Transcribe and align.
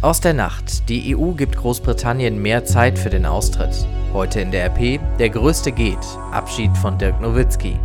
Aus 0.00 0.20
der 0.20 0.32
Nacht. 0.32 0.88
Die 0.88 1.16
EU 1.16 1.32
gibt 1.32 1.56
Großbritannien 1.56 2.40
mehr 2.40 2.64
Zeit 2.64 2.96
für 2.96 3.10
den 3.10 3.26
Austritt. 3.26 3.84
Heute 4.12 4.40
in 4.40 4.52
der 4.52 4.66
RP, 4.66 5.00
der 5.18 5.28
größte 5.28 5.72
geht. 5.72 5.98
Abschied 6.30 6.76
von 6.76 6.96
Dirk 6.98 7.20
Nowitzki. 7.20 7.76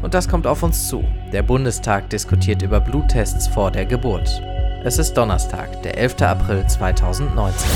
Und 0.00 0.14
das 0.14 0.28
kommt 0.28 0.46
auf 0.46 0.62
uns 0.62 0.86
zu. 0.86 1.04
Der 1.32 1.42
Bundestag 1.42 2.08
diskutiert 2.10 2.62
über 2.62 2.78
Bluttests 2.78 3.48
vor 3.48 3.72
der 3.72 3.84
Geburt. 3.84 4.40
Es 4.84 4.98
ist 4.98 5.14
Donnerstag, 5.14 5.82
der 5.82 5.98
11. 5.98 6.22
April 6.22 6.64
2019. 6.68 7.68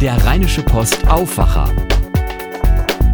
Der 0.00 0.16
Rheinische 0.24 0.62
Post 0.62 1.06
Aufwacher. 1.08 1.70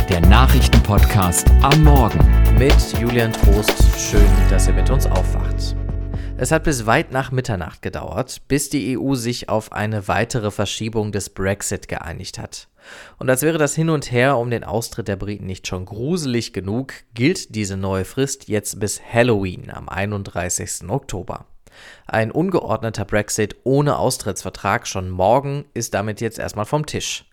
Der 0.09 0.23
Nachrichtenpodcast 0.23 1.51
am 1.61 1.85
Morgen. 1.85 2.21
Mit 2.59 2.75
Julian 2.99 3.35
Trost. 3.35 3.85
Schön, 3.99 4.31
dass 4.49 4.67
ihr 4.67 4.73
mit 4.73 4.89
uns 4.89 5.05
aufwacht. 5.05 5.46
Es 6.39 6.53
hat 6.53 6.65
bis 6.65 6.85
weit 6.85 7.13
nach 7.13 7.33
Mitternacht 7.33 7.81
gedauert, 7.81 8.43
bis 8.47 8.69
die 8.69 8.99
EU 8.99 9.15
sich 9.15 9.49
auf 9.49 9.73
eine 9.73 10.07
weitere 10.07 10.51
Verschiebung 10.51 11.11
des 11.11 11.31
Brexit 11.31 11.89
geeinigt 11.89 12.39
hat. 12.39 12.69
Und 13.19 13.31
als 13.31 13.41
wäre 13.41 13.57
das 13.57 13.75
Hin 13.75 13.89
und 13.89 14.13
Her 14.13 14.37
um 14.37 14.51
den 14.51 14.63
Austritt 14.63 15.09
der 15.09 15.17
Briten 15.17 15.47
nicht 15.47 15.67
schon 15.67 15.87
gruselig 15.87 16.53
genug, 16.53 16.93
gilt 17.15 17.55
diese 17.55 17.79
neue 17.79 18.05
Frist 18.05 18.49
jetzt 18.49 18.79
bis 18.79 19.01
Halloween 19.03 19.71
am 19.71 19.89
31. 19.89 20.91
Oktober. 20.91 21.47
Ein 22.07 22.31
ungeordneter 22.31 23.07
Brexit 23.07 23.57
ohne 23.65 23.99
Austrittsvertrag 23.99 24.87
schon 24.87 25.09
morgen 25.09 25.65
ist 25.73 25.95
damit 25.95 26.21
jetzt 26.21 26.39
erstmal 26.39 26.67
vom 26.67 26.85
Tisch. 26.85 27.25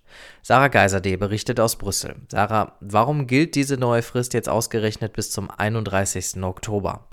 Sarah 0.46 0.68
Geiserde 0.68 1.18
berichtet 1.18 1.62
aus 1.62 1.78
Brüssel. 1.78 2.16
Sarah, 2.30 2.74
warum 2.82 3.28
gilt 3.28 3.56
diese 3.56 3.78
neue 3.78 4.02
Frist 4.02 4.34
jetzt 4.34 4.50
ausgerechnet 4.50 5.14
bis 5.14 5.32
zum 5.32 5.50
31. 5.50 6.44
Oktober? 6.44 7.08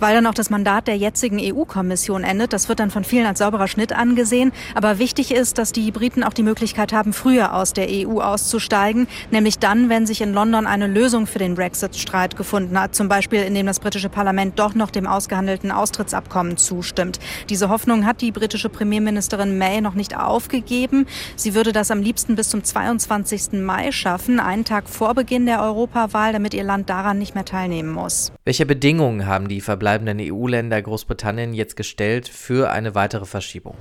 Weil 0.00 0.14
dann 0.14 0.26
auch 0.26 0.34
das 0.34 0.50
Mandat 0.50 0.86
der 0.86 0.98
jetzigen 0.98 1.38
EU-Kommission 1.40 2.24
endet. 2.24 2.52
Das 2.52 2.68
wird 2.68 2.80
dann 2.80 2.90
von 2.90 3.04
vielen 3.04 3.24
als 3.24 3.38
sauberer 3.38 3.68
Schnitt 3.68 3.94
angesehen. 3.94 4.52
Aber 4.74 4.98
wichtig 4.98 5.32
ist, 5.32 5.56
dass 5.56 5.72
die 5.72 5.90
Briten 5.92 6.22
auch 6.22 6.34
die 6.34 6.42
Möglichkeit 6.42 6.92
haben, 6.92 7.14
früher 7.14 7.54
aus 7.54 7.72
der 7.72 7.88
EU 7.88 8.20
auszusteigen. 8.20 9.08
Nämlich 9.30 9.58
dann, 9.58 9.88
wenn 9.88 10.06
sich 10.06 10.20
in 10.20 10.34
London 10.34 10.66
eine 10.66 10.86
Lösung 10.86 11.26
für 11.26 11.38
den 11.38 11.54
Brexit-Streit 11.54 12.36
gefunden 12.36 12.78
hat. 12.78 12.94
Zum 12.94 13.08
Beispiel, 13.08 13.44
indem 13.44 13.64
das 13.64 13.80
britische 13.80 14.10
Parlament 14.10 14.58
doch 14.58 14.74
noch 14.74 14.90
dem 14.90 15.06
ausgehandelten 15.06 15.70
Austrittsabkommen 15.70 16.58
zustimmt. 16.58 17.18
Diese 17.48 17.70
Hoffnung 17.70 18.04
hat 18.04 18.20
die 18.20 18.30
britische 18.30 18.68
Premierministerin 18.68 19.56
May 19.56 19.80
noch 19.80 19.94
nicht 19.94 20.14
aufgegeben. 20.18 21.06
Sie 21.36 21.54
würde 21.54 21.72
das 21.72 21.90
am 21.90 22.02
liebsten 22.02 22.36
bis 22.36 22.43
bis 22.44 22.50
zum 22.50 22.62
22. 22.62 23.52
Mai 23.62 23.90
schaffen, 23.90 24.38
einen 24.38 24.66
Tag 24.66 24.90
vor 24.90 25.14
Beginn 25.14 25.46
der 25.46 25.62
Europawahl, 25.62 26.34
damit 26.34 26.52
ihr 26.52 26.62
Land 26.62 26.90
daran 26.90 27.18
nicht 27.18 27.34
mehr 27.34 27.46
teilnehmen 27.46 27.90
muss. 27.90 28.32
Welche 28.44 28.66
Bedingungen 28.66 29.26
haben 29.26 29.48
die 29.48 29.62
verbleibenden 29.62 30.18
EU-Länder 30.20 30.82
Großbritannien 30.82 31.54
jetzt 31.54 31.74
gestellt 31.74 32.28
für 32.28 32.70
eine 32.70 32.94
weitere 32.94 33.24
Verschiebung? 33.24 33.76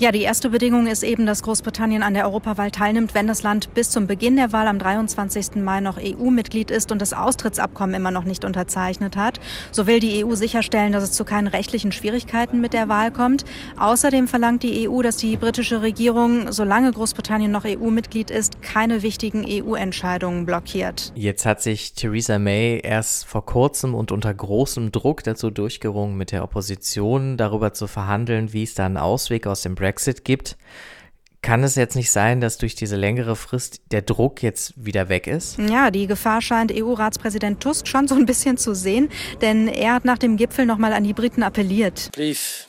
Ja, 0.00 0.12
die 0.12 0.22
erste 0.22 0.50
Bedingung 0.50 0.86
ist 0.86 1.02
eben, 1.02 1.26
dass 1.26 1.42
Großbritannien 1.42 2.04
an 2.04 2.14
der 2.14 2.26
Europawahl 2.26 2.70
teilnimmt, 2.70 3.16
wenn 3.16 3.26
das 3.26 3.42
Land 3.42 3.74
bis 3.74 3.90
zum 3.90 4.06
Beginn 4.06 4.36
der 4.36 4.52
Wahl 4.52 4.68
am 4.68 4.78
23. 4.78 5.56
Mai 5.56 5.80
noch 5.80 5.98
EU-Mitglied 6.00 6.70
ist 6.70 6.92
und 6.92 7.02
das 7.02 7.12
Austrittsabkommen 7.12 7.96
immer 7.96 8.12
noch 8.12 8.22
nicht 8.22 8.44
unterzeichnet 8.44 9.16
hat. 9.16 9.40
So 9.72 9.88
will 9.88 9.98
die 9.98 10.24
EU 10.24 10.36
sicherstellen, 10.36 10.92
dass 10.92 11.02
es 11.02 11.10
zu 11.10 11.24
keinen 11.24 11.48
rechtlichen 11.48 11.90
Schwierigkeiten 11.90 12.60
mit 12.60 12.74
der 12.74 12.88
Wahl 12.88 13.10
kommt. 13.10 13.44
Außerdem 13.76 14.28
verlangt 14.28 14.62
die 14.62 14.88
EU, 14.88 15.02
dass 15.02 15.16
die 15.16 15.36
britische 15.36 15.82
Regierung, 15.82 16.52
solange 16.52 16.92
Großbritannien 16.92 17.50
noch 17.50 17.64
EU-Mitglied 17.64 18.30
ist, 18.30 18.62
keine 18.62 19.02
wichtigen 19.02 19.44
EU-Entscheidungen 19.48 20.46
blockiert. 20.46 21.10
Jetzt 21.16 21.44
hat 21.44 21.60
sich 21.60 21.94
Theresa 21.94 22.38
May 22.38 22.80
erst 22.84 23.26
vor 23.26 23.44
kurzem 23.44 23.96
und 23.96 24.12
unter 24.12 24.32
großem 24.32 24.92
Druck 24.92 25.24
dazu 25.24 25.50
durchgerungen, 25.50 26.16
mit 26.16 26.30
der 26.30 26.44
Opposition 26.44 27.36
darüber 27.36 27.72
zu 27.72 27.88
verhandeln, 27.88 28.52
wie 28.52 28.62
es 28.62 28.74
da 28.74 28.86
einen 28.86 28.96
Ausweg 28.96 29.48
aus 29.48 29.62
dem 29.62 29.74
Brexit 29.74 29.87
Brexit 29.88 30.22
gibt, 30.22 30.58
kann 31.40 31.62
es 31.62 31.74
jetzt 31.74 31.96
nicht 31.96 32.10
sein, 32.10 32.42
dass 32.42 32.58
durch 32.58 32.74
diese 32.74 32.96
längere 32.96 33.36
Frist 33.36 33.80
der 33.90 34.02
Druck 34.02 34.42
jetzt 34.42 34.74
wieder 34.76 35.08
weg 35.08 35.26
ist? 35.26 35.56
Ja, 35.58 35.90
die 35.90 36.06
Gefahr 36.06 36.42
scheint 36.42 36.70
EU-Ratspräsident 36.74 37.62
Tusk 37.62 37.88
schon 37.88 38.06
so 38.06 38.14
ein 38.14 38.26
bisschen 38.26 38.58
zu 38.58 38.74
sehen, 38.74 39.08
denn 39.40 39.66
er 39.66 39.94
hat 39.94 40.04
nach 40.04 40.18
dem 40.18 40.36
Gipfel 40.36 40.66
nochmal 40.66 40.92
an 40.92 41.04
die 41.04 41.14
Briten 41.14 41.42
appelliert. 41.42 42.10
Please 42.12 42.67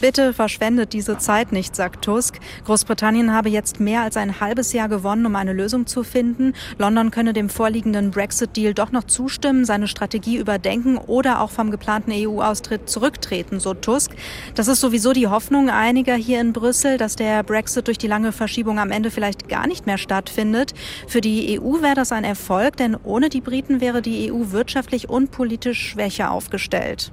Bitte 0.00 0.32
verschwendet 0.32 0.92
diese 0.92 1.18
Zeit 1.18 1.52
nicht, 1.52 1.76
sagt 1.76 2.04
Tusk. 2.04 2.38
Großbritannien 2.64 3.32
habe 3.32 3.50
jetzt 3.50 3.80
mehr 3.80 4.02
als 4.02 4.16
ein 4.16 4.40
halbes 4.40 4.72
Jahr 4.72 4.88
gewonnen, 4.88 5.26
um 5.26 5.36
eine 5.36 5.52
Lösung 5.52 5.86
zu 5.86 6.02
finden. 6.02 6.54
London 6.78 7.10
könne 7.10 7.32
dem 7.32 7.48
vorliegenden 7.48 8.10
Brexit-Deal 8.10 8.74
doch 8.74 8.92
noch 8.92 9.04
zustimmen, 9.04 9.64
seine 9.64 9.88
Strategie 9.88 10.38
überdenken 10.38 10.96
oder 10.96 11.40
auch 11.40 11.50
vom 11.50 11.70
geplanten 11.70 12.12
EU-Austritt 12.12 12.88
zurücktreten, 12.88 13.60
so 13.60 13.74
Tusk. 13.74 14.12
Das 14.54 14.68
ist 14.68 14.80
sowieso 14.80 15.12
die 15.12 15.28
Hoffnung 15.28 15.70
einiger 15.70 16.14
hier 16.14 16.40
in 16.40 16.52
Brüssel, 16.52 16.96
dass 16.96 17.14
der 17.14 17.42
Brexit 17.42 17.86
durch 17.86 17.98
die 17.98 18.08
lange 18.08 18.32
Verschiebung 18.32 18.78
am 18.78 18.90
Ende 18.90 19.10
vielleicht 19.10 19.48
gar 19.48 19.66
nicht 19.66 19.86
mehr 19.86 19.98
stattfindet. 19.98 20.72
Für 21.06 21.20
die 21.20 21.60
EU 21.60 21.82
wäre 21.82 21.94
das 21.94 22.10
ein 22.10 22.24
Erfolg, 22.24 22.76
denn 22.78 22.96
ohne 22.96 23.28
die 23.28 23.40
Briten 23.40 23.80
wäre 23.80 24.02
die 24.02 24.32
EU 24.32 24.50
wirtschaftlich 24.50 25.08
und 25.08 25.30
politisch 25.30 25.90
schwächer 25.90 26.30
aufgestellt. 26.30 27.12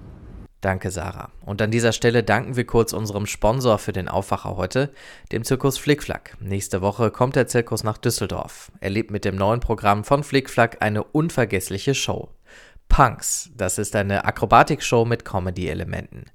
Danke, 0.61 0.91
Sarah. 0.91 1.31
Und 1.45 1.61
an 1.61 1.71
dieser 1.71 1.93
Stelle 1.93 2.21
danken 2.21 2.57
wir 2.57 2.65
kurz 2.65 2.91
unserem 2.91 3.25
Sponsor 3.25 3.77
für 3.77 3.93
den 3.93 4.09
Aufwacher 4.09 4.57
heute, 4.57 4.91
dem 5.31 5.45
Zirkus 5.45 5.77
Flickflack. 5.77 6.35
Nächste 6.41 6.81
Woche 6.81 7.11
kommt 7.11 7.37
der 7.37 7.47
Zirkus 7.47 7.83
nach 7.83 7.97
Düsseldorf. 7.97 8.69
Er 8.81 8.89
lebt 8.89 9.09
mit 9.09 9.23
dem 9.23 9.37
neuen 9.37 9.61
Programm 9.61 10.03
von 10.03 10.21
Flickflack 10.21 10.81
eine 10.81 11.03
unvergessliche 11.03 11.95
Show. 11.95 12.29
Punks, 12.89 13.51
das 13.55 13.77
ist 13.77 13.95
eine 13.95 14.25
Akrobatikshow 14.25 15.05
mit 15.05 15.23
Comedy-Elementen. 15.23 16.25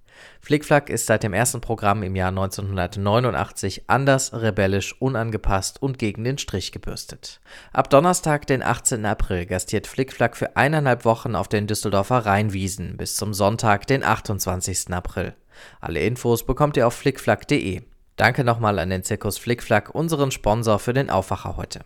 Flickflack 0.41 0.91
ist 0.91 1.07
seit 1.07 1.23
dem 1.23 1.33
ersten 1.33 1.61
Programm 1.61 2.03
im 2.03 2.17
Jahr 2.17 2.29
1989 2.29 3.85
anders, 3.89 4.33
rebellisch, 4.33 5.01
unangepasst 5.01 5.81
und 5.81 5.99
gegen 5.99 6.25
den 6.25 6.39
Strich 6.39 6.73
gebürstet. 6.73 7.41
Ab 7.73 7.91
Donnerstag, 7.91 8.47
den 8.47 8.63
18. 8.63 9.07
April, 9.07 9.47
gastiert 9.47 9.87
Flickflack 9.87 10.37
für 10.37 10.57
eineinhalb 10.57 11.05
Wochen 11.05 11.35
auf 11.35 11.49
den 11.49 11.67
Düsseldorfer 11.67 12.27
Rheinwiesen 12.27 12.97
bis 12.97 13.17
zum 13.17 13.35
Sonntag, 13.35 13.87
den 13.87 14.05
28. 14.05 14.93
April. 14.93 15.35
Alle 15.81 16.01
Infos 16.01 16.45
bekommt 16.45 16.77
ihr 16.77 16.87
auf 16.87 16.95
flickflack.de. 16.95 17.83
Danke 18.17 18.45
nochmal 18.45 18.79
an 18.79 18.91
den 18.91 19.03
Zirkus 19.03 19.39
Flickflack, 19.39 19.95
unseren 19.95 20.31
Sponsor 20.31 20.79
für 20.79 20.93
den 20.93 21.11
Aufwacher 21.11 21.57
heute. 21.57 21.81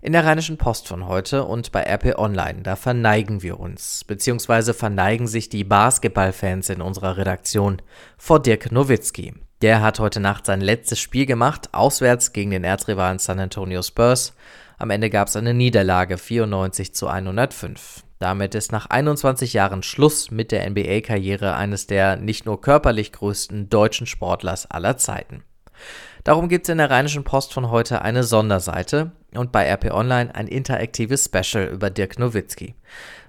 In 0.00 0.12
der 0.12 0.24
Rheinischen 0.24 0.56
Post 0.56 0.88
von 0.88 1.06
heute 1.06 1.44
und 1.44 1.72
bei 1.72 1.82
RP 1.82 2.18
Online, 2.18 2.62
da 2.62 2.76
verneigen 2.76 3.42
wir 3.42 3.60
uns, 3.60 4.04
beziehungsweise 4.04 4.72
verneigen 4.72 5.26
sich 5.26 5.48
die 5.48 5.64
Basketballfans 5.64 6.70
in 6.70 6.80
unserer 6.80 7.16
Redaktion 7.16 7.82
vor 8.16 8.40
Dirk 8.40 8.72
Nowitzki. 8.72 9.34
Der 9.62 9.82
hat 9.82 10.00
heute 10.00 10.20
Nacht 10.20 10.46
sein 10.46 10.62
letztes 10.62 11.00
Spiel 11.00 11.26
gemacht, 11.26 11.68
auswärts 11.72 12.32
gegen 12.32 12.50
den 12.50 12.64
Erzrivalen 12.64 13.18
San 13.18 13.38
Antonio 13.38 13.82
Spurs. 13.82 14.34
Am 14.78 14.88
Ende 14.88 15.10
gab 15.10 15.28
es 15.28 15.36
eine 15.36 15.52
Niederlage 15.52 16.16
94 16.16 16.94
zu 16.94 17.08
105. 17.08 18.02
Damit 18.18 18.54
ist 18.54 18.72
nach 18.72 18.86
21 18.86 19.52
Jahren 19.52 19.82
Schluss 19.82 20.30
mit 20.30 20.50
der 20.50 20.68
NBA-Karriere 20.68 21.54
eines 21.56 21.86
der 21.86 22.16
nicht 22.16 22.46
nur 22.46 22.62
körperlich 22.62 23.12
größten 23.12 23.68
deutschen 23.68 24.06
Sportlers 24.06 24.70
aller 24.70 24.96
Zeiten. 24.96 25.42
Darum 26.24 26.48
gibt 26.48 26.66
es 26.66 26.72
in 26.72 26.78
der 26.78 26.90
Rheinischen 26.90 27.24
Post 27.24 27.52
von 27.52 27.70
heute 27.70 28.02
eine 28.02 28.24
Sonderseite 28.24 29.12
und 29.34 29.52
bei 29.52 29.70
RP 29.72 29.90
Online 29.92 30.34
ein 30.34 30.48
interaktives 30.48 31.24
Special 31.24 31.66
über 31.66 31.88
Dirk 31.90 32.18
Nowitzki. 32.18 32.74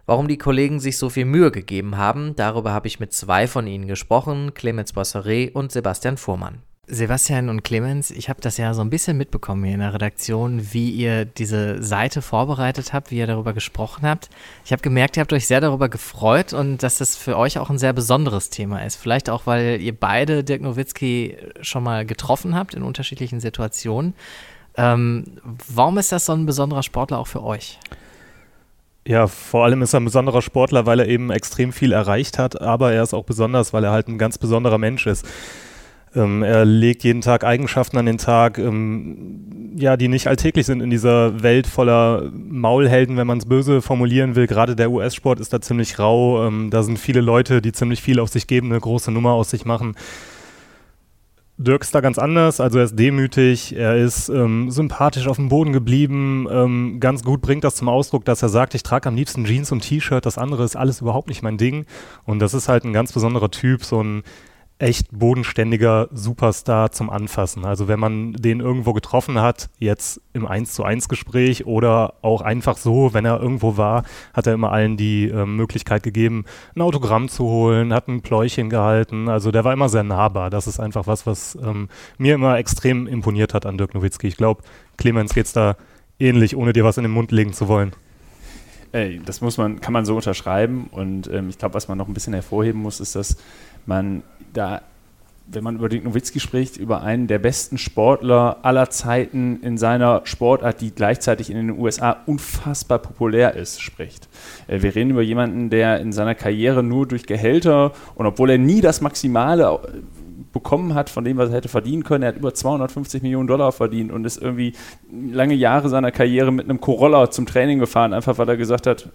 Warum 0.05 0.27
die 0.27 0.37
Kollegen 0.37 0.79
sich 0.79 0.97
so 0.97 1.09
viel 1.09 1.25
Mühe 1.25 1.51
gegeben 1.51 1.95
haben, 1.95 2.35
darüber 2.35 2.73
habe 2.73 2.87
ich 2.87 2.99
mit 2.99 3.13
zwei 3.13 3.47
von 3.47 3.67
ihnen 3.67 3.87
gesprochen, 3.87 4.53
Clemens 4.53 4.93
Bosseret 4.93 5.55
und 5.55 5.71
Sebastian 5.71 6.17
Fuhrmann. 6.17 6.63
Sebastian 6.91 7.47
und 7.47 7.63
Clemens, 7.63 8.11
ich 8.11 8.27
habe 8.27 8.41
das 8.41 8.57
ja 8.57 8.73
so 8.73 8.81
ein 8.81 8.89
bisschen 8.89 9.17
mitbekommen 9.17 9.63
hier 9.63 9.75
in 9.75 9.79
der 9.79 9.93
Redaktion, 9.93 10.73
wie 10.73 10.89
ihr 10.89 11.23
diese 11.23 11.81
Seite 11.81 12.21
vorbereitet 12.21 12.91
habt, 12.91 13.11
wie 13.11 13.17
ihr 13.17 13.27
darüber 13.27 13.53
gesprochen 13.53 14.05
habt. 14.05 14.29
Ich 14.65 14.73
habe 14.73 14.81
gemerkt, 14.81 15.15
ihr 15.15 15.21
habt 15.21 15.31
euch 15.31 15.47
sehr 15.47 15.61
darüber 15.61 15.87
gefreut 15.87 16.51
und 16.51 16.83
dass 16.83 16.97
das 16.97 17.15
für 17.15 17.37
euch 17.37 17.57
auch 17.59 17.69
ein 17.69 17.77
sehr 17.77 17.93
besonderes 17.93 18.49
Thema 18.49 18.83
ist. 18.83 18.97
Vielleicht 18.97 19.29
auch, 19.29 19.45
weil 19.45 19.79
ihr 19.79 19.97
beide 19.97 20.43
Dirk 20.43 20.61
Nowitzki 20.61 21.37
schon 21.61 21.83
mal 21.83 22.05
getroffen 22.05 22.55
habt 22.55 22.73
in 22.73 22.83
unterschiedlichen 22.83 23.39
Situationen. 23.39 24.13
Ähm, 24.75 25.23
warum 25.73 25.97
ist 25.97 26.11
das 26.11 26.25
so 26.25 26.33
ein 26.33 26.45
besonderer 26.45 26.83
Sportler 26.83 27.19
auch 27.19 27.27
für 27.27 27.41
euch? 27.41 27.79
Ja, 29.07 29.27
vor 29.27 29.63
allem 29.63 29.81
ist 29.81 29.93
er 29.93 30.01
ein 30.01 30.05
besonderer 30.05 30.41
Sportler, 30.41 30.85
weil 30.85 30.99
er 30.99 31.07
eben 31.07 31.31
extrem 31.31 31.71
viel 31.71 31.93
erreicht 31.93 32.37
hat, 32.37 32.61
aber 32.61 32.91
er 32.91 33.01
ist 33.01 33.13
auch 33.13 33.23
besonders, 33.23 33.71
weil 33.71 33.85
er 33.85 33.91
halt 33.91 34.09
ein 34.09 34.17
ganz 34.17 34.37
besonderer 34.37 34.77
Mensch 34.77 35.07
ist. 35.07 35.25
Ähm, 36.13 36.43
er 36.43 36.65
legt 36.65 37.03
jeden 37.03 37.21
Tag 37.21 37.43
Eigenschaften 37.43 37.97
an 37.97 38.05
den 38.05 38.17
Tag, 38.17 38.57
ähm, 38.57 39.75
ja, 39.77 39.95
die 39.95 40.09
nicht 40.09 40.27
alltäglich 40.27 40.65
sind 40.65 40.81
in 40.81 40.89
dieser 40.89 41.41
Welt 41.41 41.67
voller 41.67 42.29
Maulhelden, 42.33 43.15
wenn 43.15 43.27
man 43.27 43.37
es 43.37 43.45
böse 43.45 43.81
formulieren 43.81 44.35
will. 44.35 44.47
Gerade 44.47 44.75
der 44.75 44.91
US-Sport 44.91 45.39
ist 45.39 45.53
da 45.53 45.61
ziemlich 45.61 45.99
rau. 45.99 46.45
Ähm, 46.45 46.69
da 46.69 46.83
sind 46.83 46.99
viele 46.99 47.21
Leute, 47.21 47.61
die 47.61 47.71
ziemlich 47.71 48.01
viel 48.01 48.19
auf 48.19 48.29
sich 48.29 48.47
geben, 48.47 48.71
eine 48.71 48.79
große 48.79 49.11
Nummer 49.11 49.31
aus 49.31 49.49
sich 49.51 49.63
machen. 49.63 49.95
Dirk 51.57 51.83
ist 51.83 51.93
da 51.93 52.01
ganz 52.01 52.17
anders, 52.17 52.59
also 52.59 52.79
er 52.79 52.85
ist 52.85 52.97
demütig, 52.97 53.75
er 53.75 53.95
ist 53.95 54.29
ähm, 54.29 54.71
sympathisch 54.71 55.27
auf 55.27 55.35
dem 55.35 55.49
Boden 55.49 55.73
geblieben, 55.73 56.47
ähm, 56.49 56.99
ganz 56.99 57.23
gut 57.23 57.41
bringt 57.41 57.63
das 57.63 57.75
zum 57.75 57.87
Ausdruck, 57.87 58.25
dass 58.25 58.41
er 58.41 58.49
sagt, 58.49 58.73
ich 58.73 58.81
trage 58.81 59.07
am 59.07 59.15
liebsten 59.15 59.45
Jeans 59.45 59.71
und 59.71 59.81
T-Shirt, 59.81 60.25
das 60.25 60.39
andere 60.39 60.63
ist 60.63 60.75
alles 60.75 61.01
überhaupt 61.01 61.27
nicht 61.27 61.43
mein 61.43 61.57
Ding 61.57 61.85
und 62.25 62.39
das 62.39 62.55
ist 62.55 62.67
halt 62.67 62.83
ein 62.83 62.93
ganz 62.93 63.11
besonderer 63.11 63.51
Typ, 63.51 63.83
so 63.83 64.01
ein 64.01 64.23
echt 64.81 65.07
bodenständiger 65.11 66.09
Superstar 66.11 66.91
zum 66.91 67.09
Anfassen. 67.09 67.65
Also 67.65 67.87
wenn 67.87 67.99
man 67.99 68.33
den 68.33 68.59
irgendwo 68.59 68.93
getroffen 68.93 69.39
hat, 69.39 69.69
jetzt 69.77 70.21
im 70.33 70.47
1 70.47 70.73
zu 70.73 70.83
1 70.83 71.07
Gespräch 71.07 71.67
oder 71.67 72.15
auch 72.21 72.41
einfach 72.41 72.77
so, 72.77 73.13
wenn 73.13 73.23
er 73.23 73.39
irgendwo 73.39 73.77
war, 73.77 74.03
hat 74.33 74.47
er 74.47 74.53
immer 74.53 74.71
allen 74.71 74.97
die 74.97 75.29
äh, 75.29 75.45
Möglichkeit 75.45 76.01
gegeben, 76.01 76.45
ein 76.75 76.81
Autogramm 76.81 77.29
zu 77.29 77.43
holen, 77.45 77.93
hat 77.93 78.07
ein 78.07 78.21
Pläuchchen 78.21 78.69
gehalten. 78.69 79.29
Also 79.29 79.51
der 79.51 79.63
war 79.63 79.73
immer 79.73 79.87
sehr 79.87 80.03
nahbar. 80.03 80.49
Das 80.49 80.65
ist 80.65 80.79
einfach 80.79 81.05
was, 81.05 81.27
was 81.27 81.57
ähm, 81.63 81.87
mir 82.17 82.33
immer 82.33 82.57
extrem 82.57 83.05
imponiert 83.05 83.53
hat 83.53 83.67
an 83.67 83.77
Dirk 83.77 83.93
Nowitzki. 83.93 84.27
Ich 84.27 84.37
glaube, 84.37 84.63
Clemens 84.97 85.33
geht 85.35 85.45
es 85.45 85.53
da 85.53 85.75
ähnlich, 86.19 86.55
ohne 86.55 86.73
dir 86.73 86.83
was 86.83 86.97
in 86.97 87.03
den 87.03 87.11
Mund 87.11 87.31
legen 87.31 87.53
zu 87.53 87.67
wollen. 87.67 87.91
Ey, 88.93 89.21
das 89.25 89.39
muss 89.39 89.57
man, 89.57 89.79
kann 89.79 89.93
man 89.93 90.05
so 90.05 90.15
unterschreiben. 90.15 90.89
Und 90.91 91.29
ähm, 91.31 91.49
ich 91.49 91.57
glaube, 91.57 91.75
was 91.75 91.87
man 91.87 91.97
noch 91.97 92.07
ein 92.07 92.13
bisschen 92.13 92.33
hervorheben 92.33 92.81
muss, 92.81 92.99
ist, 92.99 93.15
dass 93.15 93.37
man 93.85 94.21
da, 94.53 94.81
wenn 95.47 95.63
man 95.63 95.77
über 95.77 95.87
Dirk 95.87 96.03
Nowitzki 96.03 96.41
spricht, 96.41 96.75
über 96.75 97.01
einen 97.01 97.27
der 97.27 97.39
besten 97.39 97.77
Sportler 97.77 98.57
aller 98.63 98.89
Zeiten 98.89 99.61
in 99.61 99.77
seiner 99.77 100.21
Sportart, 100.25 100.81
die 100.81 100.91
gleichzeitig 100.91 101.49
in 101.49 101.55
den 101.55 101.79
USA 101.79 102.17
unfassbar 102.25 102.99
populär 102.99 103.55
ist, 103.55 103.81
spricht. 103.81 104.27
Äh, 104.67 104.81
wir 104.81 104.93
reden 104.93 105.11
über 105.11 105.21
jemanden, 105.21 105.69
der 105.69 106.01
in 106.01 106.11
seiner 106.11 106.35
Karriere 106.35 106.83
nur 106.83 107.07
durch 107.07 107.25
Gehälter 107.25 107.93
und 108.15 108.25
obwohl 108.25 108.49
er 108.49 108.57
nie 108.57 108.81
das 108.81 108.99
Maximale 108.99 109.79
bekommen 110.53 110.93
hat 110.93 111.09
von 111.09 111.23
dem, 111.23 111.37
was 111.37 111.49
er 111.49 111.55
hätte 111.55 111.69
verdienen 111.69 112.03
können. 112.03 112.23
Er 112.23 112.29
hat 112.29 112.37
über 112.37 112.53
250 112.53 113.21
Millionen 113.21 113.47
Dollar 113.47 113.71
verdient 113.71 114.11
und 114.11 114.25
ist 114.25 114.41
irgendwie 114.41 114.73
lange 115.11 115.55
Jahre 115.55 115.89
seiner 115.89 116.11
Karriere 116.11 116.51
mit 116.51 116.69
einem 116.69 116.81
Corolla 116.81 117.31
zum 117.31 117.45
Training 117.45 117.79
gefahren, 117.79 118.13
einfach 118.13 118.37
weil 118.37 118.49
er 118.49 118.57
gesagt 118.57 118.87
hat, 118.87 119.09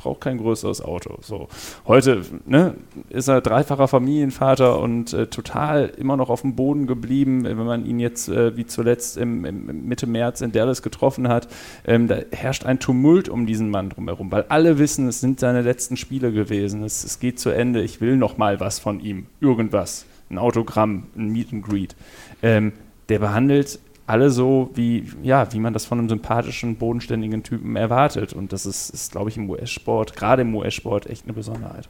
braucht 0.00 0.22
kein 0.22 0.38
größeres 0.38 0.82
Auto. 0.82 1.18
So. 1.20 1.48
Heute 1.86 2.22
ne, 2.46 2.74
ist 3.10 3.28
er 3.28 3.40
dreifacher 3.40 3.86
Familienvater 3.86 4.80
und 4.80 5.12
äh, 5.12 5.26
total 5.26 5.92
immer 5.98 6.16
noch 6.16 6.30
auf 6.30 6.40
dem 6.40 6.56
Boden 6.56 6.86
geblieben. 6.86 7.44
Wenn 7.44 7.58
man 7.58 7.84
ihn 7.84 8.00
jetzt 8.00 8.28
äh, 8.28 8.56
wie 8.56 8.66
zuletzt 8.66 9.18
im, 9.18 9.44
im, 9.44 9.86
Mitte 9.86 10.06
März 10.06 10.40
in 10.40 10.52
Dallas 10.52 10.82
getroffen 10.82 11.28
hat, 11.28 11.48
ähm, 11.86 12.08
da 12.08 12.16
herrscht 12.32 12.64
ein 12.64 12.78
Tumult 12.78 13.28
um 13.28 13.46
diesen 13.46 13.70
Mann 13.70 13.90
drumherum, 13.90 14.32
weil 14.32 14.46
alle 14.48 14.78
wissen, 14.78 15.06
es 15.08 15.20
sind 15.20 15.38
seine 15.38 15.62
letzten 15.62 15.96
Spiele 15.96 16.32
gewesen. 16.32 16.82
Es, 16.82 17.04
es 17.04 17.20
geht 17.20 17.38
zu 17.38 17.50
Ende. 17.50 17.82
Ich 17.82 18.00
will 18.00 18.16
noch 18.16 18.38
mal 18.38 18.58
was 18.58 18.78
von 18.78 19.00
ihm. 19.00 19.26
Irgendwas. 19.40 20.06
Ein 20.30 20.38
Autogramm, 20.38 21.08
ein 21.16 21.28
Meet 21.30 21.52
and 21.52 21.64
Greet. 21.64 21.96
Ähm, 22.42 22.72
der 23.08 23.18
behandelt 23.18 23.80
alle 24.06 24.30
so, 24.30 24.70
wie, 24.74 25.08
ja, 25.22 25.52
wie 25.52 25.60
man 25.60 25.72
das 25.72 25.84
von 25.84 25.98
einem 25.98 26.08
sympathischen, 26.08 26.76
bodenständigen 26.76 27.42
Typen 27.42 27.76
erwartet. 27.76 28.32
Und 28.32 28.52
das 28.52 28.66
ist, 28.66 28.90
ist 28.90 29.12
glaube 29.12 29.30
ich, 29.30 29.36
im 29.36 29.48
US-Sport, 29.48 30.16
gerade 30.16 30.42
im 30.42 30.54
US-Sport, 30.54 31.06
echt 31.06 31.24
eine 31.24 31.32
Besonderheit. 31.32 31.88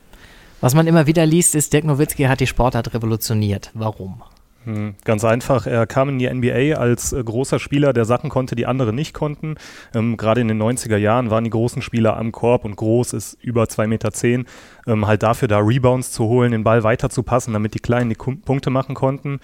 Was 0.60 0.74
man 0.74 0.86
immer 0.86 1.06
wieder 1.06 1.24
liest, 1.24 1.54
ist, 1.54 1.72
Dirk 1.72 1.84
Nowitzki 1.84 2.24
hat 2.24 2.40
die 2.40 2.46
Sportart 2.46 2.92
revolutioniert. 2.92 3.70
Warum? 3.72 4.22
Hm, 4.64 4.94
ganz 5.04 5.24
einfach, 5.24 5.66
er 5.66 5.86
kam 5.86 6.10
in 6.10 6.18
die 6.18 6.28
NBA 6.28 6.78
als 6.78 7.12
äh, 7.12 7.24
großer 7.24 7.58
Spieler, 7.58 7.92
der 7.92 8.04
Sachen 8.04 8.28
konnte, 8.28 8.56
die 8.56 8.66
andere 8.66 8.92
nicht 8.92 9.14
konnten. 9.14 9.54
Ähm, 9.94 10.16
Gerade 10.16 10.42
in 10.42 10.48
den 10.48 10.62
90er 10.62 10.98
Jahren 10.98 11.30
waren 11.30 11.44
die 11.44 11.50
großen 11.50 11.80
Spieler 11.80 12.16
am 12.16 12.30
Korb 12.30 12.64
und 12.64 12.76
groß 12.76 13.14
ist 13.14 13.38
über 13.42 13.64
2,10 13.64 13.86
Meter. 13.86 14.12
Zehn, 14.12 14.46
ähm, 14.86 15.06
halt 15.06 15.22
dafür 15.22 15.48
da 15.48 15.58
Rebounds 15.58 16.12
zu 16.12 16.24
holen, 16.24 16.52
den 16.52 16.64
Ball 16.64 16.82
weiterzupassen, 16.82 17.54
damit 17.54 17.74
die 17.74 17.78
Kleinen 17.78 18.10
die 18.10 18.16
Punkte 18.16 18.70
machen 18.70 18.94
konnten 18.94 19.40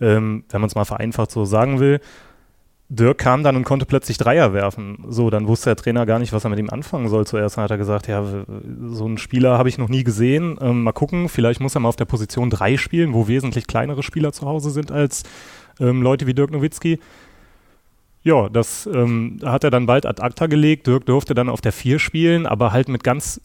ähm, 0.00 0.44
wenn 0.50 0.60
man 0.60 0.68
es 0.68 0.74
mal 0.74 0.84
vereinfacht 0.84 1.30
so 1.30 1.44
sagen 1.44 1.80
will. 1.80 2.00
Dirk 2.90 3.18
kam 3.18 3.42
dann 3.42 3.56
und 3.56 3.64
konnte 3.64 3.86
plötzlich 3.86 4.18
Dreier 4.18 4.52
werfen. 4.52 5.04
So, 5.08 5.30
dann 5.30 5.46
wusste 5.46 5.70
der 5.70 5.76
Trainer 5.76 6.04
gar 6.04 6.18
nicht, 6.18 6.32
was 6.32 6.44
er 6.44 6.50
mit 6.50 6.58
ihm 6.58 6.68
anfangen 6.68 7.08
soll. 7.08 7.26
Zuerst 7.26 7.56
hat 7.56 7.70
er 7.70 7.78
gesagt, 7.78 8.08
ja, 8.08 8.22
so 8.86 9.04
einen 9.06 9.18
Spieler 9.18 9.56
habe 9.56 9.68
ich 9.68 9.78
noch 9.78 9.88
nie 9.88 10.04
gesehen. 10.04 10.58
Ähm, 10.60 10.82
mal 10.82 10.92
gucken, 10.92 11.28
vielleicht 11.28 11.60
muss 11.60 11.74
er 11.74 11.80
mal 11.80 11.88
auf 11.88 11.96
der 11.96 12.04
Position 12.04 12.50
3 12.50 12.76
spielen, 12.76 13.14
wo 13.14 13.26
wesentlich 13.26 13.66
kleinere 13.66 14.02
Spieler 14.02 14.32
zu 14.32 14.46
Hause 14.46 14.70
sind 14.70 14.92
als 14.92 15.22
ähm, 15.80 16.02
Leute 16.02 16.26
wie 16.26 16.34
Dirk 16.34 16.50
Nowitzki. 16.50 17.00
Ja, 18.22 18.48
das 18.48 18.86
ähm, 18.86 19.38
hat 19.44 19.64
er 19.64 19.70
dann 19.70 19.86
bald 19.86 20.06
ad 20.06 20.22
acta 20.22 20.46
gelegt. 20.46 20.86
Dirk 20.86 21.06
durfte 21.06 21.34
dann 21.34 21.48
auf 21.48 21.62
der 21.62 21.72
4 21.72 21.98
spielen, 21.98 22.46
aber 22.46 22.72
halt 22.72 22.88
mit 22.88 23.02
ganz 23.02 23.40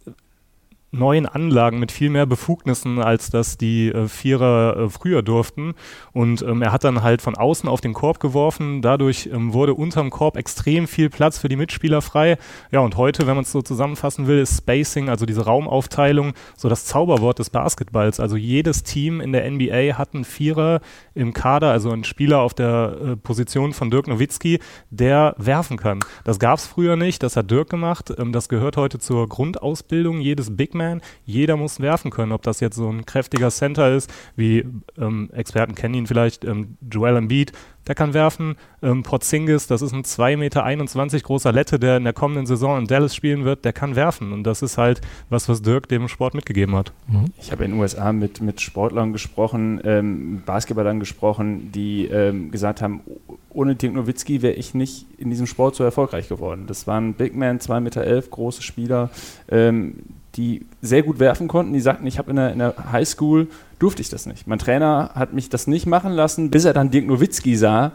neuen 0.92 1.26
Anlagen 1.26 1.80
mit 1.80 1.92
viel 1.92 2.10
mehr 2.10 2.26
Befugnissen, 2.26 3.00
als 3.00 3.30
das 3.30 3.58
die 3.58 3.90
äh, 3.90 4.08
Vierer 4.08 4.78
äh, 4.78 4.90
früher 4.90 5.22
durften. 5.22 5.76
Und 6.14 6.42
ähm, 6.42 6.62
er 6.62 6.72
hat 6.72 6.84
dann 6.84 7.04
halt 7.04 7.22
von 7.22 7.36
außen 7.36 7.70
auf 7.70 7.82
den 7.82 7.94
Korb 7.94 8.20
geworfen. 8.20 8.82
Dadurch 8.82 9.30
ähm, 9.32 9.54
wurde 9.54 9.76
unterm 9.76 10.10
Korb 10.10 10.36
extrem 10.36 10.88
viel 10.88 11.10
Platz 11.10 11.38
für 11.38 11.50
die 11.50 11.56
Mitspieler 11.56 12.02
frei. 12.02 12.38
Ja, 12.72 12.80
und 12.80 12.98
heute, 12.98 13.28
wenn 13.28 13.36
man 13.36 13.44
es 13.44 13.52
so 13.52 13.62
zusammenfassen 13.62 14.28
will, 14.28 14.40
ist 14.40 14.58
Spacing, 14.58 15.10
also 15.10 15.26
diese 15.26 15.46
Raumaufteilung, 15.46 16.34
so 16.58 16.70
das 16.70 16.86
Zauberwort 16.86 17.40
des 17.40 17.52
Basketballs. 17.52 18.20
Also 18.20 18.36
jedes 18.36 18.84
Team 18.84 19.22
in 19.22 19.32
der 19.32 19.50
NBA 19.50 19.98
hat 19.98 20.16
einen 20.16 20.26
Vierer 20.26 20.82
im 21.14 21.34
Kader, 21.34 21.72
also 21.72 21.92
einen 21.92 22.04
Spieler 22.04 22.40
auf 22.40 22.54
der 22.54 22.98
äh, 23.02 23.16
Position 23.16 23.74
von 23.74 23.92
Dirk 23.92 24.08
Nowitzki, 24.08 24.60
der 24.90 25.36
werfen 25.38 25.78
kann. 25.78 26.00
Das 26.24 26.40
gab 26.40 26.58
es 26.58 26.66
früher 26.66 26.96
nicht, 26.96 27.22
das 27.22 27.36
hat 27.36 27.52
Dirk 27.52 27.70
gemacht. 27.70 28.12
Ähm, 28.18 28.32
das 28.32 28.50
gehört 28.50 28.78
heute 28.78 28.98
zur 28.98 29.30
Grundausbildung 29.30 30.20
jedes 30.20 30.56
Big 30.56 30.74
Man. 30.80 31.02
Jeder 31.26 31.58
muss 31.58 31.80
werfen 31.80 32.12
können, 32.12 32.31
ob 32.31 32.42
das 32.42 32.60
jetzt 32.60 32.76
so 32.76 32.90
ein 32.90 33.06
kräftiger 33.06 33.50
Center 33.50 33.96
ist, 33.96 34.12
wie 34.36 34.66
ähm, 34.98 35.30
Experten 35.34 35.76
kennen 35.76 35.94
ihn 35.94 36.08
vielleicht, 36.08 36.44
ähm, 36.46 36.78
Joel 36.90 37.18
Embiid, 37.18 37.54
der 37.90 37.96
kann 37.96 38.14
werfen. 38.14 38.56
Ähm, 38.81 39.04
Porzingis, 39.04 39.68
das 39.68 39.81
ist 39.81 39.94
ein 39.94 40.04
2,21 40.04 40.38
Meter 40.38 41.20
großer 41.20 41.52
Lette, 41.52 41.80
der 41.80 41.98
in 41.98 42.04
der 42.04 42.14
kommenden 42.14 42.46
Saison 42.46 42.78
in 42.78 42.86
Dallas 42.86 43.16
spielen 43.16 43.46
wird, 43.46 43.66
der 43.66 43.74
kann 43.74 43.96
werfen. 43.96 44.31
Und 44.31 44.44
das 44.44 44.62
ist 44.62 44.78
halt 44.78 45.02
was, 45.30 45.50
was 45.50 45.64
Dirk 45.64 45.90
dem 45.90 46.08
Sport 46.08 46.36
mitgegeben 46.36 46.76
hat. 46.76 46.94
Mhm. 47.08 47.26
Ich 47.42 47.52
habe 47.52 47.66
in 47.66 47.72
den 47.72 47.80
USA 47.80 48.14
mit, 48.14 48.42
mit 48.42 48.62
Sportlern 48.62 49.12
gesprochen, 49.12 49.81
ähm, 49.84 50.44
Basketballern 50.46 51.00
gesprochen, 51.00 51.72
die 51.72 52.06
ähm, 52.06 52.52
gesagt 52.52 52.81
haben, 52.84 53.02
ohne 53.50 53.76
Dirk 53.76 53.96
Nowitzki 53.96 54.44
wäre 54.44 54.54
ich 54.54 54.76
nicht 54.76 55.08
in 55.18 55.31
diesem 55.31 55.48
Sport 55.48 55.76
so 55.76 55.84
erfolgreich 55.84 56.30
geworden. 56.30 56.66
Das 56.68 56.86
waren 56.86 57.14
Big 57.14 57.36
Man, 57.36 57.60
2,11 57.60 57.80
Meter, 57.80 58.04
elf, 58.04 58.30
große 58.30 58.62
Spieler, 58.62 59.10
ähm, 59.50 59.96
die 60.36 60.66
sehr 60.81 61.04
gut 61.04 61.20
werfen 61.20 61.48
konnten. 61.48 61.74
Die 61.74 61.80
sagten, 61.80 62.06
ich 62.08 62.18
habe 62.18 62.30
in 62.30 62.36
der, 62.36 62.54
in 62.54 62.60
der 62.60 62.76
Highschool 62.92 63.48
durfte 63.80 64.02
ich 64.02 64.10
das 64.10 64.26
nicht. 64.26 64.48
Mein 64.48 64.60
Trainer 64.60 65.12
hat 65.16 65.34
mich 65.34 65.50
das 65.50 65.68
nicht 65.68 65.86
machen 65.86 66.12
lassen, 66.12 66.52
bis 66.52 66.66
er 66.66 66.74
dann 66.74 66.92
Dirk 66.92 67.08
Nowitzki 67.08 67.56
sah 67.56 67.94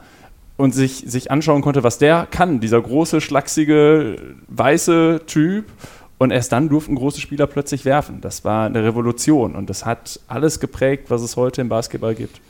und 0.56 0.74
sich, 0.74 1.04
sich 1.06 1.30
anschauen 1.30 1.62
konnte, 1.62 1.82
was 1.82 1.98
der 1.98 2.26
kann. 2.30 2.60
Dieser 2.60 2.80
große, 2.80 3.20
schlachsige, 3.20 4.16
weiße 4.48 5.22
Typ. 5.26 5.66
Und 6.16 6.30
erst 6.30 6.52
dann 6.52 6.68
durften 6.68 6.94
große 6.94 7.20
Spieler 7.20 7.46
plötzlich 7.46 7.84
werfen. 7.84 8.20
Das 8.20 8.44
war 8.44 8.66
eine 8.66 8.84
Revolution 8.84 9.56
und 9.56 9.68
das 9.68 9.84
hat 9.84 10.20
alles 10.28 10.60
geprägt, 10.60 11.10
was 11.10 11.22
es 11.22 11.36
heute 11.36 11.60
im 11.60 11.68
Basketball 11.68 12.14
gibt. 12.14 12.40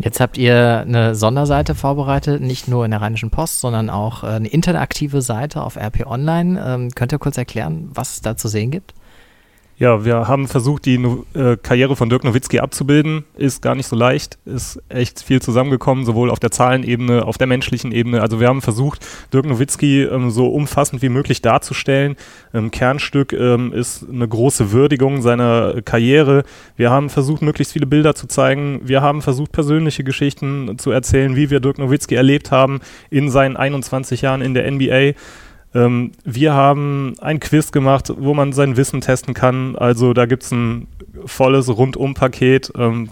Jetzt 0.00 0.20
habt 0.20 0.36
ihr 0.36 0.84
eine 0.86 1.14
Sonderseite 1.14 1.74
vorbereitet, 1.74 2.40
nicht 2.40 2.68
nur 2.68 2.84
in 2.84 2.90
der 2.92 3.00
Rheinischen 3.00 3.30
Post, 3.30 3.60
sondern 3.60 3.88
auch 3.88 4.22
eine 4.22 4.48
interaktive 4.48 5.22
Seite 5.22 5.62
auf 5.62 5.76
RP 5.76 6.06
Online. 6.06 6.62
Ähm, 6.64 6.90
könnt 6.94 7.12
ihr 7.12 7.18
kurz 7.18 7.36
erklären, 7.36 7.88
was 7.92 8.14
es 8.14 8.20
da 8.20 8.36
zu 8.36 8.46
sehen 8.48 8.70
gibt? 8.70 8.94
Ja, 9.80 10.04
wir 10.04 10.26
haben 10.26 10.48
versucht, 10.48 10.86
die 10.86 10.96
äh, 11.34 11.56
Karriere 11.56 11.94
von 11.94 12.08
Dirk 12.08 12.24
Nowitzki 12.24 12.58
abzubilden. 12.58 13.24
Ist 13.36 13.62
gar 13.62 13.76
nicht 13.76 13.86
so 13.86 13.94
leicht. 13.94 14.36
Ist 14.44 14.82
echt 14.88 15.22
viel 15.22 15.40
zusammengekommen, 15.40 16.04
sowohl 16.04 16.30
auf 16.30 16.40
der 16.40 16.50
Zahlenebene, 16.50 17.24
auf 17.24 17.38
der 17.38 17.46
menschlichen 17.46 17.92
Ebene. 17.92 18.20
Also 18.20 18.40
wir 18.40 18.48
haben 18.48 18.60
versucht, 18.60 19.06
Dirk 19.32 19.46
Nowitzki 19.46 20.02
ähm, 20.02 20.30
so 20.30 20.48
umfassend 20.48 21.00
wie 21.00 21.08
möglich 21.08 21.42
darzustellen. 21.42 22.16
Ähm, 22.52 22.72
Kernstück 22.72 23.32
ähm, 23.32 23.72
ist 23.72 24.04
eine 24.10 24.26
große 24.26 24.72
Würdigung 24.72 25.22
seiner 25.22 25.80
Karriere. 25.82 26.42
Wir 26.76 26.90
haben 26.90 27.08
versucht, 27.08 27.42
möglichst 27.42 27.72
viele 27.72 27.86
Bilder 27.86 28.16
zu 28.16 28.26
zeigen. 28.26 28.80
Wir 28.82 29.00
haben 29.00 29.22
versucht, 29.22 29.52
persönliche 29.52 30.02
Geschichten 30.02 30.76
zu 30.78 30.90
erzählen, 30.90 31.36
wie 31.36 31.50
wir 31.50 31.60
Dirk 31.60 31.78
Nowitzki 31.78 32.16
erlebt 32.16 32.50
haben 32.50 32.80
in 33.10 33.30
seinen 33.30 33.56
21 33.56 34.22
Jahren 34.22 34.42
in 34.42 34.54
der 34.54 34.68
NBA. 34.68 35.12
Ähm, 35.74 36.12
wir 36.24 36.54
haben 36.54 37.14
ein 37.20 37.40
Quiz 37.40 37.72
gemacht, 37.72 38.12
wo 38.16 38.34
man 38.34 38.52
sein 38.52 38.76
Wissen 38.76 39.00
testen 39.00 39.34
kann. 39.34 39.76
Also 39.76 40.12
da 40.12 40.26
gibt 40.26 40.44
es 40.44 40.52
ein 40.52 40.88
volles 41.26 41.68
Rundum-Paket, 41.68 42.72
ähm, 42.76 43.10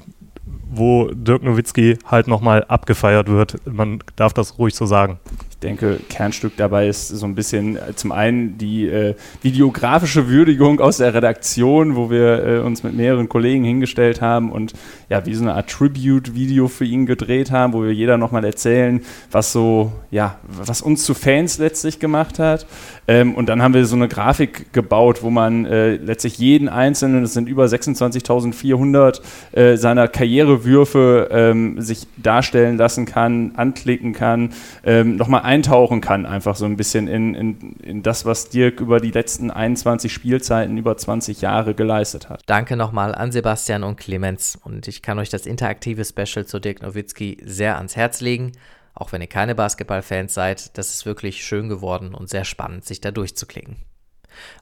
wo 0.70 1.08
Dirk 1.12 1.42
Nowitzki 1.42 1.98
halt 2.06 2.28
nochmal 2.28 2.64
abgefeiert 2.64 3.28
wird. 3.28 3.56
Man 3.66 4.00
darf 4.16 4.32
das 4.32 4.58
ruhig 4.58 4.75
so 4.75 4.86
sagen. 4.86 5.18
Ich 5.58 5.60
denke, 5.60 6.00
Kernstück 6.10 6.52
dabei 6.58 6.86
ist 6.86 7.08
so 7.08 7.25
ein 7.25 7.34
bisschen 7.34 7.76
äh, 7.76 7.94
zum 7.96 8.12
einen 8.12 8.58
die 8.58 8.88
äh, 8.88 9.14
videografische 9.40 10.28
Würdigung 10.28 10.80
aus 10.80 10.98
der 10.98 11.14
Redaktion, 11.14 11.96
wo 11.96 12.10
wir 12.10 12.44
äh, 12.44 12.58
uns 12.58 12.82
mit 12.82 12.94
mehreren 12.94 13.30
Kollegen 13.30 13.64
hingestellt 13.64 14.20
haben 14.20 14.52
und 14.52 14.75
ja, 15.08 15.25
wie 15.25 15.34
so 15.34 15.42
eine 15.42 15.54
Art 15.54 15.70
Tribute-Video 15.70 16.68
für 16.68 16.84
ihn 16.84 17.06
gedreht 17.06 17.52
haben, 17.52 17.72
wo 17.72 17.82
wir 17.82 17.94
jeder 17.94 18.18
nochmal 18.18 18.44
erzählen, 18.44 19.00
was 19.30 19.52
so, 19.52 19.92
ja, 20.10 20.38
was 20.46 20.82
uns 20.82 21.04
zu 21.04 21.14
Fans 21.14 21.56
letztlich 21.56 22.00
gemacht 22.00 22.38
hat. 22.38 22.66
Ähm, 23.08 23.34
und 23.34 23.48
dann 23.48 23.62
haben 23.62 23.72
wir 23.72 23.86
so 23.86 23.96
eine 23.96 24.08
Grafik 24.08 24.75
gebaut, 24.75 25.22
wo 25.22 25.30
man 25.30 25.64
äh, 25.64 25.94
letztlich 25.96 26.36
jeden 26.36 26.68
einzelnen, 26.68 27.22
das 27.22 27.32
sind 27.32 27.48
über 27.48 27.64
26.400 27.64 29.20
äh, 29.52 29.76
seiner 29.76 30.06
Karrierewürfe 30.06 31.28
ähm, 31.30 31.80
sich 31.80 32.06
darstellen 32.18 32.76
lassen 32.76 33.06
kann, 33.06 33.52
anklicken 33.56 34.12
kann, 34.12 34.50
ähm, 34.84 35.16
nochmal 35.16 35.45
eintauchen 35.46 36.00
kann, 36.00 36.26
einfach 36.26 36.56
so 36.56 36.66
ein 36.66 36.76
bisschen 36.76 37.08
in, 37.08 37.34
in, 37.34 37.76
in 37.76 38.02
das, 38.02 38.26
was 38.26 38.48
Dirk 38.50 38.80
über 38.80 39.00
die 39.00 39.12
letzten 39.12 39.50
21 39.50 40.12
Spielzeiten 40.12 40.76
über 40.76 40.96
20 40.96 41.40
Jahre 41.40 41.74
geleistet 41.74 42.28
hat. 42.28 42.42
Danke 42.46 42.76
nochmal 42.76 43.14
an 43.14 43.32
Sebastian 43.32 43.84
und 43.84 43.96
Clemens 43.96 44.58
und 44.62 44.88
ich 44.88 45.02
kann 45.02 45.18
euch 45.18 45.30
das 45.30 45.46
interaktive 45.46 46.04
Special 46.04 46.44
zu 46.44 46.58
Dirk 46.58 46.82
Nowitzki 46.82 47.38
sehr 47.44 47.76
ans 47.76 47.96
Herz 47.96 48.20
legen. 48.20 48.52
Auch 48.92 49.12
wenn 49.12 49.20
ihr 49.20 49.28
keine 49.28 49.54
Basketballfans 49.54 50.34
seid, 50.34 50.76
das 50.76 50.92
ist 50.92 51.06
wirklich 51.06 51.44
schön 51.44 51.68
geworden 51.68 52.14
und 52.14 52.28
sehr 52.28 52.44
spannend, 52.44 52.84
sich 52.84 53.00
da 53.00 53.10
durchzuklicken. 53.10 53.76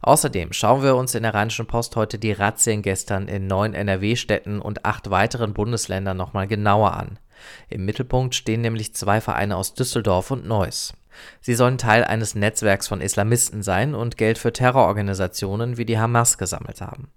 Außerdem 0.03 0.53
schauen 0.53 0.83
wir 0.83 0.97
uns 0.97 1.15
in 1.15 1.23
der 1.23 1.35
Rheinischen 1.35 1.67
Post 1.67 1.97
heute 1.97 2.19
die 2.19 2.33
Razzien 2.33 2.83
gestern 2.83 3.29
in 3.29 3.47
neun 3.47 3.75
NRW-Städten 3.75 4.61
und 4.61 4.85
acht 4.85 5.11
weiteren 5.11 5.55
Bundesländern 5.55 6.17
nochmal 6.17 6.47
genauer 6.47 6.95
an. 6.95 7.19
Im 7.69 7.85
Mittelpunkt 7.85 8.35
stehen 8.35 8.61
nämlich 8.61 8.95
zwei 8.95 9.21
Vereine 9.21 9.57
aus 9.57 9.75
Düsseldorf 9.75 10.31
und 10.31 10.47
Neuss. 10.47 10.95
Sie 11.41 11.55
sollen 11.55 11.79
Teil 11.79 12.05
eines 12.05 12.35
Netzwerks 12.35 12.89
von 12.89 13.01
Islamisten 13.01 13.63
sein 13.63 13.95
und 13.95 14.17
Geld 14.17 14.39
für 14.39 14.53
Terrororganisationen 14.53 15.77
wie 15.77 15.85
die 15.85 15.99
Hamas 15.99 16.39
gesammelt 16.39 16.81
haben. 16.81 17.09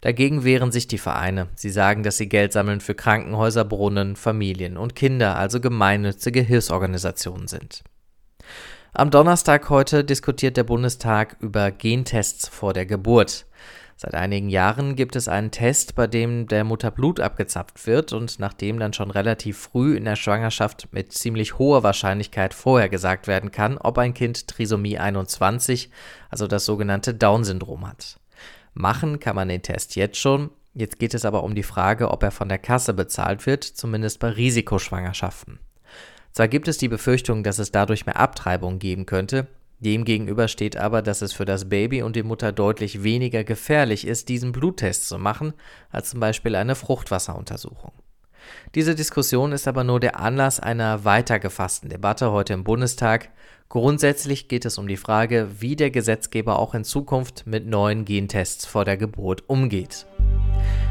Dagegen 0.00 0.44
wehren 0.44 0.72
sich 0.72 0.88
die 0.88 0.98
Vereine. 0.98 1.48
Sie 1.54 1.70
sagen, 1.70 2.02
dass 2.02 2.16
sie 2.16 2.28
Geld 2.28 2.52
sammeln 2.52 2.80
für 2.80 2.94
Krankenhäuser, 2.94 3.64
Brunnen, 3.64 4.16
Familien 4.16 4.76
und 4.76 4.96
Kinder, 4.96 5.36
also 5.36 5.60
gemeinnützige 5.60 6.40
Hilfsorganisationen 6.40 7.46
sind. 7.46 7.84
Am 8.92 9.10
Donnerstag 9.10 9.70
heute 9.70 10.02
diskutiert 10.02 10.56
der 10.56 10.64
Bundestag 10.64 11.36
über 11.38 11.70
Gentests 11.70 12.48
vor 12.48 12.72
der 12.72 12.86
Geburt. 12.86 13.46
Seit 14.02 14.14
einigen 14.14 14.48
Jahren 14.48 14.96
gibt 14.96 15.14
es 15.14 15.28
einen 15.28 15.50
Test, 15.50 15.94
bei 15.94 16.06
dem 16.06 16.46
der 16.46 16.64
Mutter 16.64 16.90
Blut 16.90 17.20
abgezapft 17.20 17.86
wird 17.86 18.14
und 18.14 18.38
nachdem 18.38 18.78
dann 18.78 18.94
schon 18.94 19.10
relativ 19.10 19.58
früh 19.58 19.94
in 19.94 20.06
der 20.06 20.16
Schwangerschaft 20.16 20.88
mit 20.90 21.12
ziemlich 21.12 21.58
hoher 21.58 21.82
Wahrscheinlichkeit 21.82 22.54
vorhergesagt 22.54 23.26
werden 23.26 23.50
kann, 23.50 23.76
ob 23.76 23.98
ein 23.98 24.14
Kind 24.14 24.48
Trisomie 24.48 24.96
21, 24.96 25.90
also 26.30 26.46
das 26.46 26.64
sogenannte 26.64 27.12
Down-Syndrom 27.12 27.86
hat. 27.86 28.18
Machen 28.72 29.20
kann 29.20 29.36
man 29.36 29.48
den 29.48 29.60
Test 29.60 29.96
jetzt 29.96 30.16
schon, 30.16 30.48
jetzt 30.72 30.98
geht 30.98 31.12
es 31.12 31.26
aber 31.26 31.44
um 31.44 31.54
die 31.54 31.62
Frage, 31.62 32.10
ob 32.10 32.22
er 32.22 32.30
von 32.30 32.48
der 32.48 32.56
Kasse 32.56 32.94
bezahlt 32.94 33.44
wird, 33.44 33.64
zumindest 33.64 34.18
bei 34.18 34.30
Risikoschwangerschaften. 34.30 35.58
Zwar 36.32 36.48
gibt 36.48 36.68
es 36.68 36.78
die 36.78 36.88
Befürchtung, 36.88 37.42
dass 37.42 37.58
es 37.58 37.70
dadurch 37.70 38.06
mehr 38.06 38.18
Abtreibung 38.18 38.78
geben 38.78 39.04
könnte, 39.04 39.46
Demgegenüber 39.80 40.46
steht 40.48 40.76
aber, 40.76 41.00
dass 41.00 41.22
es 41.22 41.32
für 41.32 41.46
das 41.46 41.68
Baby 41.68 42.02
und 42.02 42.14
die 42.14 42.22
Mutter 42.22 42.52
deutlich 42.52 43.02
weniger 43.02 43.44
gefährlich 43.44 44.06
ist, 44.06 44.28
diesen 44.28 44.52
Bluttest 44.52 45.08
zu 45.08 45.18
machen, 45.18 45.54
als 45.90 46.10
zum 46.10 46.20
Beispiel 46.20 46.54
eine 46.54 46.74
Fruchtwasseruntersuchung. 46.74 47.92
Diese 48.74 48.94
Diskussion 48.94 49.52
ist 49.52 49.66
aber 49.66 49.84
nur 49.84 49.98
der 49.98 50.20
Anlass 50.20 50.60
einer 50.60 51.04
weitergefassten 51.04 51.88
Debatte 51.88 52.30
heute 52.30 52.52
im 52.52 52.64
Bundestag. 52.64 53.30
Grundsätzlich 53.70 54.48
geht 54.48 54.64
es 54.64 54.78
um 54.78 54.86
die 54.86 54.96
Frage, 54.96 55.48
wie 55.60 55.76
der 55.76 55.90
Gesetzgeber 55.90 56.58
auch 56.58 56.74
in 56.74 56.84
Zukunft 56.84 57.46
mit 57.46 57.66
neuen 57.66 58.04
Gentests 58.04 58.66
vor 58.66 58.84
der 58.84 58.96
Geburt 58.96 59.48
umgeht. 59.48 60.06